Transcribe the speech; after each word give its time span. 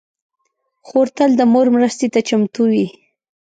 خور 0.87 1.07
تل 1.17 1.31
د 1.37 1.41
مور 1.51 1.67
مرستې 1.75 2.07
ته 2.13 2.19
چمتو 2.27 2.63
وي. 2.71 2.85